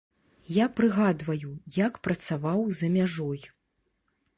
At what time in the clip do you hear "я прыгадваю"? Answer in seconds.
0.55-1.51